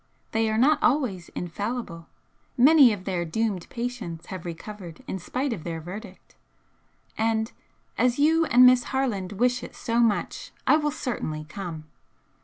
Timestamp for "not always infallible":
0.57-2.07